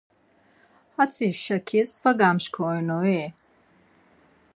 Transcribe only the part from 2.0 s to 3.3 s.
va gamşkironui?